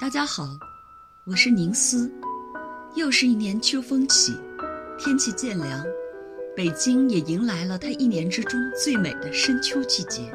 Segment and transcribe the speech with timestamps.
[0.00, 0.56] 大家好，
[1.24, 2.08] 我是宁思。
[2.94, 4.32] 又是一年秋风起，
[4.96, 5.84] 天气渐凉，
[6.54, 10.32] 北京也迎来了它一年之中最美的深秋季节。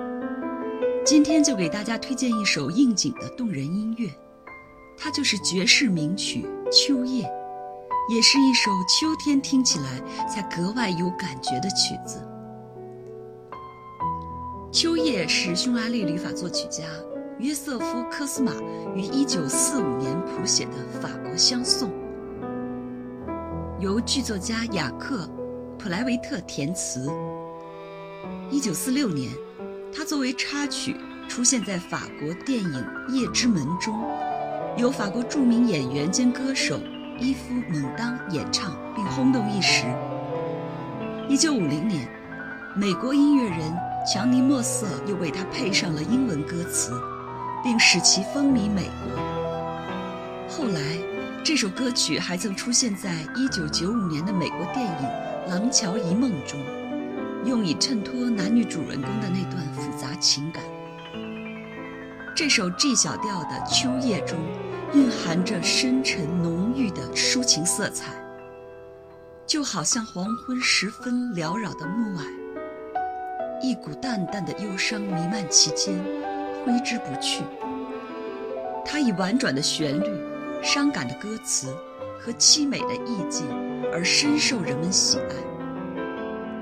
[1.06, 4.10] 今天就给大家推荐一首应景的动人音乐，
[4.98, 7.26] 它就是绝世名曲《秋夜》，
[8.14, 12.20] 也是一首秋天听起来才格外有感觉的曲子。
[14.74, 16.84] 《秋夜》是匈牙利旅法作曲家。
[17.40, 18.52] 约瑟夫·科斯玛
[18.96, 21.92] 于1945年谱写的法国相送，
[23.80, 25.26] 由剧作家雅克·
[25.78, 27.10] 普莱维特填词。
[28.52, 29.32] 1946年，
[29.94, 30.96] 他作为插曲
[31.28, 33.94] 出现在法国电影《夜之门》中，
[34.78, 36.80] 由法国著名演员兼歌手
[37.20, 39.86] 伊夫·蒙当演唱，并轰动一时。
[41.30, 42.08] 1950年，
[42.76, 43.60] 美国音乐人
[44.06, 46.94] 强尼·莫瑟又为他配上了英文歌词。
[47.64, 49.24] 并使其风靡美国。
[50.50, 50.82] 后来，
[51.44, 55.08] 这首歌曲还曾出现在1995年的美国电影
[55.50, 56.60] 《廊桥遗梦》中，
[57.46, 60.64] 用以衬托男女主人公的那段复杂情感。
[62.36, 64.38] 这首 G 小调的《秋夜》中，
[64.94, 68.14] 蕴含着深沉浓郁的抒情色彩，
[69.46, 72.24] 就好像黄昏时分缭绕的暮霭，
[73.62, 75.94] 一股淡淡的忧伤弥漫其间。
[76.66, 77.44] 挥之不去。
[78.86, 80.06] 它以婉转的旋律、
[80.62, 81.74] 伤感的歌词
[82.20, 83.46] 和凄美的意境
[83.92, 85.36] 而深受人们喜爱。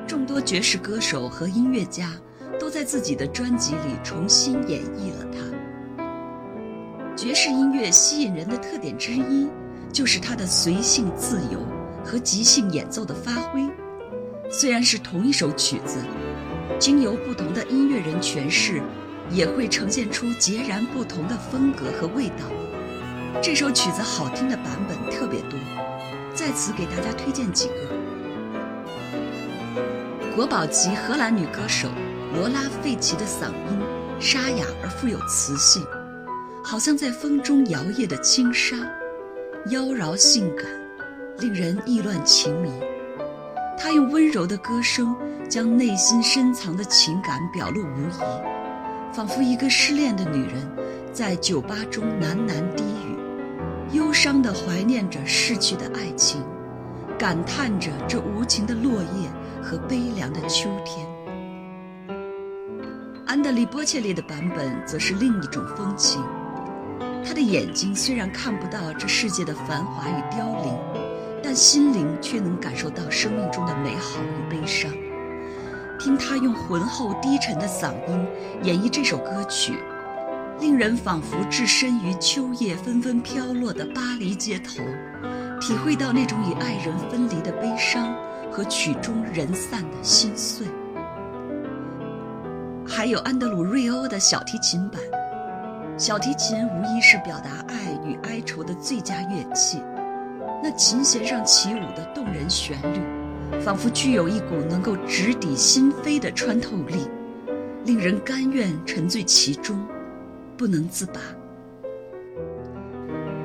[0.07, 2.11] 众多爵士歌手和音乐家
[2.59, 5.39] 都在自己的专辑里重新演绎了它。
[7.15, 9.47] 爵士音乐吸引人的特点之一，
[9.91, 11.59] 就是它的随性自由
[12.03, 13.69] 和即兴演奏的发挥。
[14.49, 15.99] 虽然是同一首曲子，
[16.79, 18.81] 经由不同的音乐人诠释。
[19.31, 22.45] 也会呈现出截然不同的风格和味道。
[23.41, 25.57] 这首曲子好听的版本特别多，
[26.33, 27.73] 在此给大家推荐几个。
[30.35, 31.89] 国宝级荷兰女歌手
[32.35, 33.79] 罗拉·费奇的嗓音
[34.19, 35.85] 沙哑而富有磁性，
[36.63, 38.75] 好像在风中摇曳的轻纱，
[39.67, 40.65] 妖娆性感，
[41.39, 42.69] 令人意乱情迷。
[43.77, 45.15] 她用温柔的歌声
[45.49, 48.51] 将内心深藏的情感表露无遗。
[49.13, 50.65] 仿佛一个失恋的女人，
[51.11, 56.41] 在酒吧中喃喃低语，忧伤地怀念着逝去的爱情，
[57.19, 59.29] 感叹着这无情的落叶
[59.61, 61.05] 和悲凉的秋天。
[63.25, 66.23] 安德里·波切利的版本则是另一种风情，
[67.25, 70.73] 他的眼睛虽然看不到这世界的繁华与凋零，
[71.43, 74.89] 但心灵却能感受到生命中的美好与悲伤。
[76.03, 78.27] 听他用浑厚低沉的嗓音
[78.63, 79.73] 演绎这首歌曲，
[80.59, 84.81] 令人仿佛置身于秋叶纷纷飘落的巴黎街头，
[85.61, 88.15] 体会到那种与爱人分离的悲伤
[88.51, 90.65] 和曲终人散的心碎。
[92.87, 94.99] 还有安德鲁·瑞欧的小提琴版，
[95.99, 99.83] 小提琴无疑是表达爱与哀愁的最佳乐器，
[100.63, 103.20] 那琴弦上起舞的动人旋律。
[103.59, 107.07] 仿佛具有一股能够直抵心扉的穿透力，
[107.85, 109.85] 令人甘愿沉醉其中，
[110.57, 111.19] 不能自拔。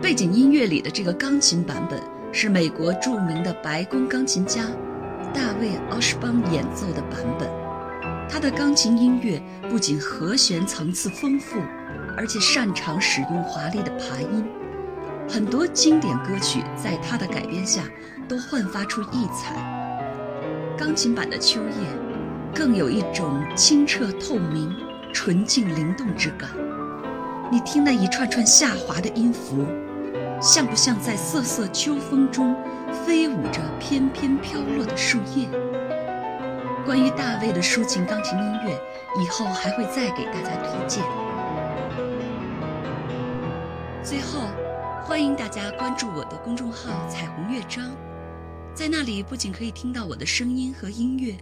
[0.00, 2.00] 背景音乐里的这个钢琴版本
[2.30, 4.62] 是美国著名的白宫钢琴家
[5.34, 7.48] 大卫·奥什邦演奏的版本。
[8.28, 11.60] 他的钢琴音乐不仅和弦层次丰富，
[12.16, 14.44] 而且擅长使用华丽的爬音，
[15.28, 17.82] 很多经典歌曲在他的改编下
[18.28, 19.85] 都焕发出异彩。
[20.78, 21.88] 钢琴版的秋夜，
[22.54, 24.70] 更有一种清澈透明、
[25.10, 26.50] 纯净灵动之感。
[27.50, 29.65] 你听那一串串下滑的音符，
[30.38, 32.54] 像不像在瑟瑟秋风中
[32.92, 35.48] 飞舞着翩翩飘落的树叶？
[36.84, 38.78] 关于大卫的抒情钢琴音乐，
[39.22, 41.03] 以后还会再给大家推荐。
[44.03, 44.42] 最后，
[45.03, 47.83] 欢迎大家关注我的公众号“彩虹乐章”。
[48.76, 51.34] 在那里，不仅可以听到我的声音和音乐，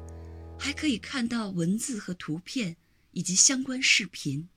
[0.57, 2.77] 还可以看到文字和图片
[3.11, 4.49] 以及相关视频，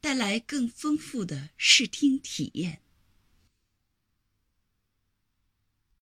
[0.00, 2.80] 带来更丰富的视听体验。